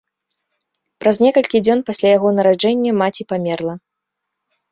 Праз 1.03 1.19
некалькі 1.25 1.59
дзён 1.65 1.83
пасля 1.89 2.09
яго 2.17 2.29
нараджэння 2.37 2.91
маці 3.01 3.23
памерла. 3.35 3.73